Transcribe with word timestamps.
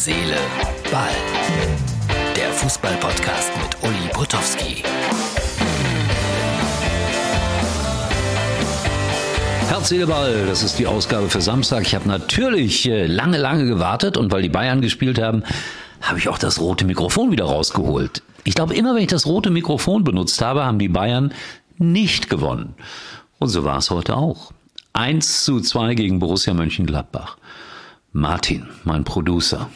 Seele, 0.00 0.38
Ball. 0.90 1.10
Der 2.34 2.50
Fußball-Podcast 2.52 3.52
mit 3.58 3.82
Uli 3.82 4.08
Potowski. 4.14 4.82
Herz, 9.68 9.92
Ball, 10.08 10.46
das 10.46 10.62
ist 10.62 10.78
die 10.78 10.86
Ausgabe 10.86 11.28
für 11.28 11.42
Samstag. 11.42 11.82
Ich 11.82 11.94
habe 11.94 12.08
natürlich 12.08 12.88
äh, 12.88 13.04
lange, 13.04 13.36
lange 13.36 13.66
gewartet 13.66 14.16
und 14.16 14.32
weil 14.32 14.40
die 14.40 14.48
Bayern 14.48 14.80
gespielt 14.80 15.20
haben, 15.20 15.42
habe 16.00 16.18
ich 16.18 16.30
auch 16.30 16.38
das 16.38 16.62
rote 16.62 16.86
Mikrofon 16.86 17.30
wieder 17.30 17.44
rausgeholt. 17.44 18.22
Ich 18.44 18.54
glaube, 18.54 18.74
immer 18.74 18.94
wenn 18.94 19.02
ich 19.02 19.08
das 19.08 19.26
rote 19.26 19.50
Mikrofon 19.50 20.02
benutzt 20.02 20.40
habe, 20.40 20.64
haben 20.64 20.78
die 20.78 20.88
Bayern 20.88 21.34
nicht 21.76 22.30
gewonnen. 22.30 22.74
Und 23.38 23.48
so 23.48 23.64
war 23.64 23.76
es 23.76 23.90
heute 23.90 24.16
auch. 24.16 24.52
1 24.94 25.44
zu 25.44 25.60
2 25.60 25.94
gegen 25.94 26.20
Borussia 26.20 26.54
Mönchengladbach. 26.54 27.36
Martin, 28.12 28.66
mein 28.82 29.04
Producer, 29.04 29.68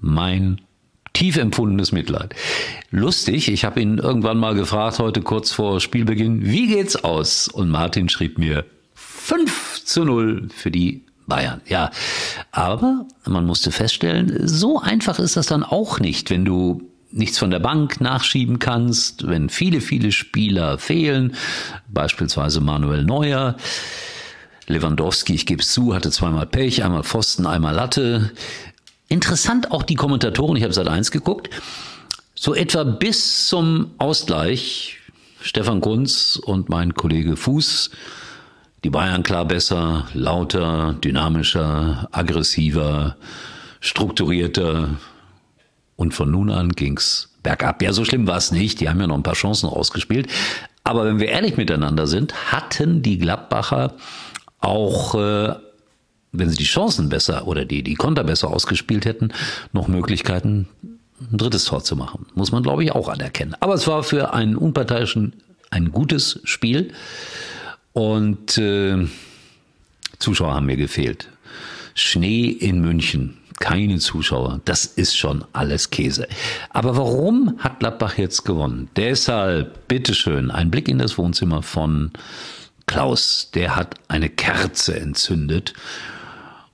mein 0.00 0.60
tief 1.12 1.36
empfundenes 1.36 1.92
Mitleid. 1.92 2.34
Lustig, 2.90 3.48
ich 3.48 3.64
habe 3.64 3.80
ihn 3.80 3.98
irgendwann 3.98 4.38
mal 4.38 4.54
gefragt, 4.54 4.98
heute 4.98 5.22
kurz 5.22 5.52
vor 5.52 5.80
Spielbeginn, 5.80 6.44
wie 6.44 6.66
geht's 6.66 6.96
aus? 6.96 7.48
Und 7.48 7.70
Martin 7.70 8.08
schrieb 8.08 8.38
mir 8.38 8.64
5 8.94 9.84
zu 9.84 10.04
0 10.04 10.48
für 10.54 10.70
die 10.70 11.04
Bayern. 11.26 11.60
Ja, 11.66 11.90
aber 12.50 13.06
man 13.26 13.46
musste 13.46 13.70
feststellen, 13.70 14.46
so 14.46 14.80
einfach 14.80 15.18
ist 15.18 15.36
das 15.36 15.46
dann 15.46 15.62
auch 15.62 15.98
nicht, 16.00 16.30
wenn 16.30 16.44
du 16.44 16.82
nichts 17.10 17.38
von 17.38 17.50
der 17.50 17.60
Bank 17.60 18.00
nachschieben 18.00 18.58
kannst, 18.58 19.26
wenn 19.28 19.48
viele, 19.48 19.80
viele 19.80 20.10
Spieler 20.10 20.78
fehlen, 20.78 21.34
beispielsweise 21.88 22.60
Manuel 22.60 23.04
Neuer. 23.04 23.56
Lewandowski, 24.66 25.34
ich 25.34 25.46
gebe 25.46 25.62
es 25.62 25.72
zu, 25.72 25.94
hatte 25.94 26.10
zweimal 26.10 26.46
Pech, 26.46 26.82
einmal 26.82 27.04
Pfosten, 27.04 27.46
einmal 27.46 27.74
Latte. 27.74 28.32
Interessant 29.14 29.70
auch 29.70 29.84
die 29.84 29.94
Kommentatoren, 29.94 30.56
ich 30.56 30.64
habe 30.64 30.74
seit 30.74 30.88
eins 30.88 31.12
geguckt, 31.12 31.48
so 32.34 32.52
etwa 32.52 32.82
bis 32.82 33.46
zum 33.46 33.92
Ausgleich, 33.98 34.96
Stefan 35.40 35.80
Kunz 35.80 36.34
und 36.34 36.68
mein 36.68 36.94
Kollege 36.94 37.36
Fuß, 37.36 37.92
die 38.82 38.90
Bayern 38.90 39.22
klar 39.22 39.44
besser, 39.44 40.08
lauter, 40.14 40.94
dynamischer, 40.94 42.08
aggressiver, 42.10 43.14
strukturierter. 43.78 44.96
Und 45.94 46.12
von 46.12 46.32
nun 46.32 46.50
an 46.50 46.70
ging's 46.70 47.36
bergab. 47.44 47.82
Ja, 47.82 47.92
so 47.92 48.04
schlimm 48.04 48.26
war 48.26 48.38
es 48.38 48.50
nicht. 48.50 48.80
Die 48.80 48.88
haben 48.88 48.98
ja 48.98 49.06
noch 49.06 49.14
ein 49.14 49.22
paar 49.22 49.34
Chancen 49.34 49.68
rausgespielt. 49.68 50.26
Aber 50.82 51.04
wenn 51.04 51.20
wir 51.20 51.28
ehrlich 51.28 51.56
miteinander 51.56 52.08
sind, 52.08 52.50
hatten 52.50 53.00
die 53.02 53.18
Gladbacher 53.18 53.94
auch, 54.58 55.14
äh, 55.14 55.54
wenn 56.34 56.50
sie 56.50 56.56
die 56.56 56.64
Chancen 56.64 57.08
besser 57.08 57.46
oder 57.46 57.64
die, 57.64 57.82
die 57.82 57.94
Konter 57.94 58.24
besser 58.24 58.48
ausgespielt 58.50 59.04
hätten, 59.04 59.32
noch 59.72 59.88
Möglichkeiten, 59.88 60.68
ein 61.30 61.38
drittes 61.38 61.64
Tor 61.64 61.82
zu 61.82 61.96
machen. 61.96 62.26
Muss 62.34 62.52
man, 62.52 62.62
glaube 62.62 62.84
ich, 62.84 62.92
auch 62.92 63.08
anerkennen. 63.08 63.54
Aber 63.60 63.74
es 63.74 63.86
war 63.86 64.02
für 64.02 64.34
einen 64.34 64.56
Unparteiischen 64.56 65.34
ein 65.70 65.92
gutes 65.92 66.40
Spiel. 66.44 66.92
Und 67.92 68.58
äh, 68.58 69.06
Zuschauer 70.18 70.54
haben 70.54 70.66
mir 70.66 70.76
gefehlt. 70.76 71.28
Schnee 71.94 72.46
in 72.46 72.80
München, 72.80 73.36
keine 73.60 73.98
Zuschauer, 73.98 74.60
das 74.64 74.84
ist 74.84 75.16
schon 75.16 75.44
alles 75.52 75.90
Käse. 75.90 76.26
Aber 76.70 76.96
warum 76.96 77.56
hat 77.58 77.78
Gladbach 77.78 78.18
jetzt 78.18 78.44
gewonnen? 78.44 78.90
Deshalb, 78.96 79.86
bitteschön, 79.86 80.50
ein 80.50 80.70
Blick 80.72 80.88
in 80.88 80.98
das 80.98 81.18
Wohnzimmer 81.18 81.62
von 81.62 82.10
Klaus, 82.86 83.50
der 83.54 83.76
hat 83.76 83.94
eine 84.08 84.28
Kerze 84.28 84.98
entzündet. 84.98 85.74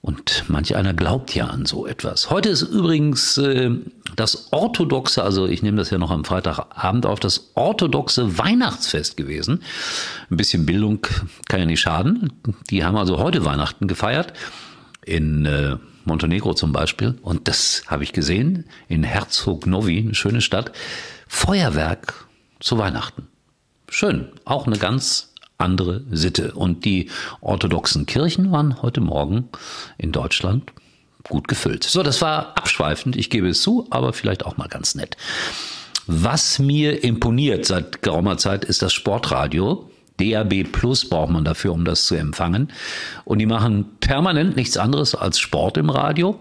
Und 0.03 0.45
manch 0.49 0.75
einer 0.77 0.95
glaubt 0.95 1.35
ja 1.35 1.49
an 1.49 1.67
so 1.67 1.87
etwas. 1.87 2.31
Heute 2.31 2.49
ist 2.49 2.63
übrigens 2.63 3.37
äh, 3.37 3.71
das 4.17 4.51
orthodoxe, 4.51 5.23
also 5.23 5.47
ich 5.47 5.63
nehme 5.63 5.77
das 5.77 5.91
ja 5.91 5.99
noch 5.99 6.11
am 6.11 6.25
Freitagabend 6.25 7.05
auf, 7.05 7.21
das 7.21 7.51
orthodoxe 7.55 8.39
Weihnachtsfest 8.39 9.19
gewesen. 9.19 9.63
Ein 10.31 10.37
bisschen 10.39 10.65
Bildung 10.65 11.07
kann 11.49 11.61
ja 11.61 11.67
nicht 11.67 11.81
schaden. 11.81 12.33
Die 12.71 12.83
haben 12.83 12.97
also 12.97 13.19
heute 13.19 13.45
Weihnachten 13.45 13.89
gefeiert. 13.89 14.33
In 15.05 15.45
äh, 15.45 15.77
Montenegro 16.05 16.55
zum 16.55 16.73
Beispiel. 16.73 17.17
Und 17.23 17.47
das 17.47 17.83
habe 17.87 18.03
ich 18.03 18.13
gesehen 18.13 18.65
in 18.89 19.03
Herzog 19.03 19.67
Novi, 19.67 19.99
eine 19.99 20.15
schöne 20.15 20.41
Stadt. 20.41 20.73
Feuerwerk 21.29 22.27
zu 22.59 22.79
Weihnachten. 22.79 23.29
Schön. 23.89 24.29
Auch 24.45 24.67
eine 24.67 24.79
ganz 24.79 25.30
andere 25.61 26.03
Sitte. 26.11 26.53
Und 26.53 26.85
die 26.85 27.11
orthodoxen 27.41 28.07
Kirchen 28.07 28.51
waren 28.53 28.83
heute 28.83 29.01
Morgen 29.01 29.49
in 29.99 30.13
Deutschland 30.13 30.73
gut 31.29 31.49
gefüllt. 31.49 31.85
So, 31.85 32.03
das 32.03 32.23
war 32.23 32.57
abschweifend, 32.57 33.17
ich 33.17 33.31
gebe 33.31 33.49
es 33.49 33.63
zu, 33.63 33.87
aber 33.91 34.13
vielleicht 34.13 34.45
auch 34.45 34.57
mal 34.57 34.69
ganz 34.69 34.95
nett. 34.95 35.17
Was 36.07 36.59
mir 36.59 37.05
imponiert 37.05 37.67
seit 37.67 38.03
geraumer 38.03 38.37
Zeit 38.37 38.65
ist 38.65 38.83
das 38.83 38.93
Sportradio. 38.93 39.91
DAB 40.19 40.65
Plus 40.65 41.09
braucht 41.09 41.31
man 41.31 41.45
dafür, 41.45 41.73
um 41.73 41.85
das 41.85 42.05
zu 42.05 42.15
empfangen. 42.15 42.73
Und 43.25 43.39
die 43.39 43.47
machen 43.47 43.87
permanent 44.01 44.57
nichts 44.57 44.77
anderes 44.77 45.15
als 45.15 45.39
Sport 45.39 45.79
im 45.79 45.89
Radio. 45.89 46.41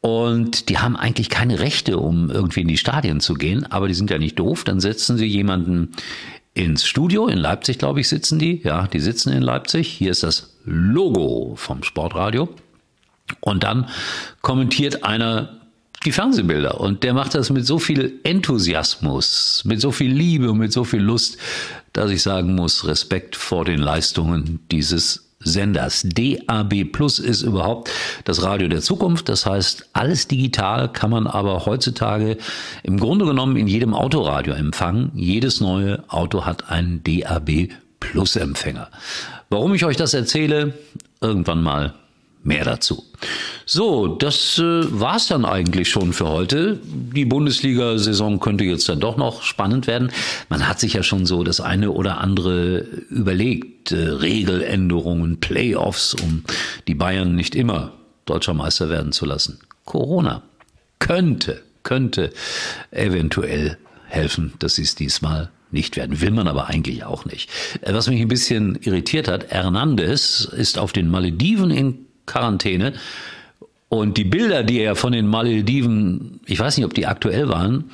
Und 0.00 0.68
die 0.68 0.78
haben 0.78 0.96
eigentlich 0.96 1.28
keine 1.28 1.60
Rechte, 1.60 1.98
um 1.98 2.30
irgendwie 2.30 2.62
in 2.62 2.68
die 2.68 2.78
Stadien 2.78 3.20
zu 3.20 3.34
gehen, 3.34 3.70
aber 3.70 3.86
die 3.88 3.94
sind 3.94 4.10
ja 4.10 4.18
nicht 4.18 4.38
doof. 4.38 4.64
Dann 4.64 4.80
setzen 4.80 5.18
sie 5.18 5.26
jemanden 5.26 5.92
ins 6.54 6.86
Studio. 6.86 7.26
In 7.28 7.38
Leipzig, 7.38 7.78
glaube 7.78 8.00
ich, 8.00 8.08
sitzen 8.08 8.38
die. 8.38 8.60
Ja, 8.62 8.86
die 8.86 9.00
sitzen 9.00 9.32
in 9.32 9.42
Leipzig. 9.42 9.88
Hier 9.88 10.10
ist 10.10 10.22
das 10.22 10.56
Logo 10.64 11.54
vom 11.56 11.82
Sportradio. 11.82 12.48
Und 13.40 13.62
dann 13.62 13.88
kommentiert 14.40 15.04
einer 15.04 15.60
die 16.04 16.12
Fernsehbilder. 16.12 16.80
Und 16.80 17.02
der 17.02 17.14
macht 17.14 17.34
das 17.34 17.50
mit 17.50 17.66
so 17.66 17.78
viel 17.78 18.20
Enthusiasmus, 18.24 19.62
mit 19.64 19.80
so 19.80 19.90
viel 19.90 20.12
Liebe 20.12 20.50
und 20.50 20.58
mit 20.58 20.72
so 20.72 20.84
viel 20.84 21.00
Lust, 21.00 21.36
dass 21.92 22.10
ich 22.10 22.22
sagen 22.22 22.54
muss, 22.54 22.86
Respekt 22.86 23.36
vor 23.36 23.64
den 23.64 23.78
Leistungen 23.78 24.60
dieses 24.70 25.29
Senders. 25.42 26.06
DAB 26.06 26.84
Plus 26.92 27.18
ist 27.18 27.42
überhaupt 27.42 27.90
das 28.24 28.42
Radio 28.42 28.68
der 28.68 28.80
Zukunft. 28.80 29.28
Das 29.28 29.46
heißt, 29.46 29.88
alles 29.94 30.28
digital 30.28 30.92
kann 30.92 31.10
man 31.10 31.26
aber 31.26 31.64
heutzutage 31.64 32.36
im 32.82 32.98
Grunde 32.98 33.24
genommen 33.24 33.56
in 33.56 33.66
jedem 33.66 33.94
Autoradio 33.94 34.52
empfangen. 34.52 35.10
Jedes 35.14 35.60
neue 35.60 36.04
Auto 36.08 36.44
hat 36.44 36.70
einen 36.70 37.02
DAB 37.02 37.68
Plus 38.00 38.36
Empfänger. 38.36 38.88
Warum 39.48 39.74
ich 39.74 39.84
euch 39.84 39.96
das 39.96 40.14
erzähle, 40.14 40.74
irgendwann 41.20 41.62
mal 41.62 41.94
Mehr 42.42 42.64
dazu. 42.64 43.04
So, 43.66 44.06
das 44.06 44.58
äh, 44.58 44.62
war's 44.98 45.26
dann 45.26 45.44
eigentlich 45.44 45.90
schon 45.90 46.14
für 46.14 46.26
heute. 46.26 46.80
Die 46.82 47.26
Bundesliga-Saison 47.26 48.40
könnte 48.40 48.64
jetzt 48.64 48.88
dann 48.88 48.98
doch 48.98 49.18
noch 49.18 49.42
spannend 49.42 49.86
werden. 49.86 50.10
Man 50.48 50.66
hat 50.66 50.80
sich 50.80 50.94
ja 50.94 51.02
schon 51.02 51.26
so 51.26 51.44
das 51.44 51.60
eine 51.60 51.90
oder 51.90 52.18
andere 52.18 52.78
überlegt. 53.10 53.92
Äh, 53.92 54.08
Regeländerungen, 54.08 55.38
Playoffs, 55.40 56.14
um 56.14 56.44
die 56.88 56.94
Bayern 56.94 57.34
nicht 57.34 57.54
immer 57.54 57.92
deutscher 58.24 58.54
Meister 58.54 58.88
werden 58.88 59.12
zu 59.12 59.26
lassen. 59.26 59.60
Corona 59.84 60.42
könnte, 60.98 61.62
könnte 61.82 62.32
eventuell 62.90 63.76
helfen, 64.06 64.54
dass 64.60 64.76
sie 64.76 64.82
es 64.82 64.94
diesmal 64.94 65.50
nicht 65.70 65.96
werden. 65.96 66.20
Will 66.20 66.30
man 66.30 66.48
aber 66.48 66.68
eigentlich 66.68 67.04
auch 67.04 67.26
nicht. 67.26 67.50
Äh, 67.82 67.92
was 67.92 68.08
mich 68.08 68.20
ein 68.20 68.28
bisschen 68.28 68.76
irritiert 68.76 69.28
hat, 69.28 69.50
Hernandez 69.50 70.44
ist 70.44 70.78
auf 70.78 70.92
den 70.92 71.08
Malediven 71.10 71.70
in 71.70 72.06
Quarantäne. 72.30 72.94
Und 73.88 74.16
die 74.16 74.24
Bilder, 74.24 74.62
die 74.62 74.78
er 74.78 74.94
von 74.94 75.12
den 75.12 75.26
Malediven, 75.26 76.40
ich 76.46 76.60
weiß 76.60 76.76
nicht, 76.76 76.86
ob 76.86 76.94
die 76.94 77.06
aktuell 77.06 77.48
waren, 77.48 77.90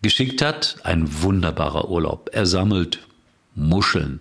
geschickt 0.00 0.40
hat, 0.40 0.76
ein 0.84 1.22
wunderbarer 1.22 1.90
Urlaub. 1.90 2.30
Er 2.32 2.46
sammelt 2.46 3.00
Muscheln, 3.54 4.20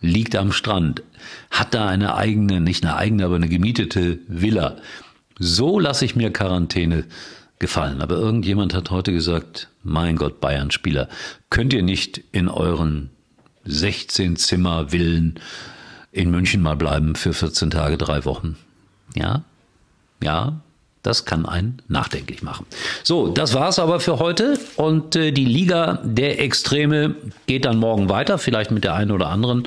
liegt 0.00 0.36
am 0.36 0.52
Strand, 0.52 1.02
hat 1.50 1.74
da 1.74 1.88
eine 1.88 2.14
eigene, 2.14 2.60
nicht 2.60 2.84
eine 2.84 2.96
eigene, 2.96 3.24
aber 3.24 3.36
eine 3.36 3.48
gemietete 3.48 4.18
Villa. 4.28 4.76
So 5.38 5.80
lasse 5.80 6.04
ich 6.04 6.16
mir 6.16 6.32
Quarantäne 6.32 7.04
gefallen. 7.58 8.00
Aber 8.00 8.16
irgendjemand 8.16 8.74
hat 8.74 8.90
heute 8.90 9.12
gesagt, 9.12 9.68
mein 9.82 10.16
Gott, 10.16 10.40
Bayern-Spieler, 10.40 11.08
könnt 11.50 11.72
ihr 11.72 11.82
nicht 11.82 12.22
in 12.32 12.48
euren 12.48 13.10
16 13.64 14.36
Zimmer 14.36 14.88
Villen 14.90 15.38
in 16.12 16.30
München 16.30 16.62
mal 16.62 16.76
bleiben 16.76 17.14
für 17.14 17.32
14 17.32 17.70
Tage, 17.70 17.98
drei 17.98 18.24
Wochen? 18.24 18.56
Ja, 19.14 19.42
ja, 20.22 20.60
das 21.02 21.24
kann 21.24 21.46
einen 21.46 21.80
nachdenklich 21.88 22.42
machen. 22.42 22.66
So, 23.02 23.28
das 23.28 23.54
war's 23.54 23.78
aber 23.78 24.00
für 24.00 24.18
heute 24.18 24.58
und 24.76 25.16
äh, 25.16 25.32
die 25.32 25.44
Liga 25.44 26.00
der 26.04 26.40
Extreme 26.40 27.14
geht 27.46 27.64
dann 27.64 27.78
morgen 27.78 28.08
weiter, 28.08 28.38
vielleicht 28.38 28.70
mit 28.70 28.84
der 28.84 28.94
einen 28.94 29.10
oder 29.10 29.28
anderen 29.28 29.66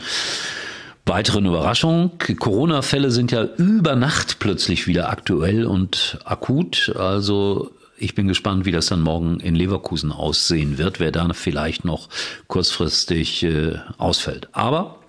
weiteren 1.05 1.45
Überraschung. 1.45 2.11
Corona-Fälle 2.39 3.11
sind 3.11 3.31
ja 3.31 3.43
über 3.57 3.95
Nacht 3.95 4.39
plötzlich 4.39 4.87
wieder 4.87 5.09
aktuell 5.09 5.65
und 5.65 6.19
akut. 6.23 6.93
Also 6.97 7.71
ich 7.97 8.15
bin 8.15 8.27
gespannt, 8.27 8.65
wie 8.65 8.71
das 8.71 8.85
dann 8.87 9.01
morgen 9.01 9.39
in 9.39 9.55
Leverkusen 9.55 10.11
aussehen 10.11 10.77
wird, 10.77 10.99
wer 10.99 11.11
da 11.11 11.27
vielleicht 11.33 11.83
noch 11.83 12.09
kurzfristig 12.47 13.43
äh, 13.43 13.79
ausfällt. 13.97 14.49
Aber 14.53 14.99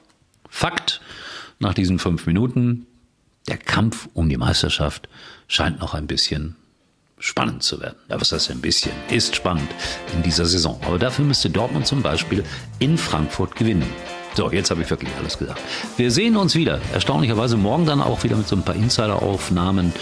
Fakt, 0.48 1.00
nach 1.58 1.74
diesen 1.74 1.98
fünf 1.98 2.26
Minuten, 2.26 2.86
der 3.48 3.58
Kampf 3.58 4.08
um 4.14 4.28
die 4.28 4.36
Meisterschaft 4.36 5.08
scheint 5.48 5.80
noch 5.80 5.94
ein 5.94 6.06
bisschen 6.06 6.56
spannend 7.18 7.62
zu 7.62 7.80
werden. 7.80 7.96
Ja, 8.08 8.20
was 8.20 8.32
heißt 8.32 8.50
ein 8.50 8.60
bisschen? 8.60 8.92
Ist 9.10 9.36
spannend 9.36 9.70
in 10.14 10.22
dieser 10.22 10.46
Saison. 10.46 10.80
Aber 10.86 10.98
dafür 10.98 11.24
müsste 11.24 11.50
Dortmund 11.50 11.86
zum 11.86 12.02
Beispiel 12.02 12.44
in 12.78 12.98
Frankfurt 12.98 13.56
gewinnen. 13.56 13.90
So, 14.34 14.50
jetzt 14.50 14.70
habe 14.70 14.82
ich 14.82 14.90
wirklich 14.90 15.10
alles 15.18 15.38
gesagt. 15.38 15.60
Wir 15.96 16.10
sehen 16.10 16.36
uns 16.36 16.56
wieder. 16.56 16.80
Erstaunlicherweise 16.92 17.56
morgen 17.56 17.86
dann 17.86 18.02
auch 18.02 18.24
wieder 18.24 18.36
mit 18.36 18.48
so 18.48 18.56
ein 18.56 18.64
paar 18.64 18.74
Insider-Aufnahmen 18.74 19.92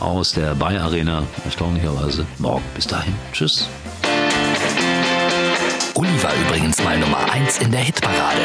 aus 0.00 0.32
der 0.32 0.56
Bayer 0.56 0.82
Arena. 0.82 1.22
Erstaunlicherweise 1.44 2.26
morgen. 2.38 2.64
Bis 2.74 2.88
dahin. 2.88 3.14
Tschüss. 3.32 3.68
Uli 5.94 6.22
war 6.22 6.34
übrigens 6.46 6.82
mal 6.82 6.98
Nummer 6.98 7.30
1 7.30 7.58
in 7.58 7.70
der 7.70 7.80
Hitparade. 7.80 8.42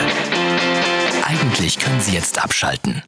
Eigentlich 1.23 1.79
können 1.79 1.99
Sie 1.99 2.13
jetzt 2.13 2.41
abschalten. 2.41 3.01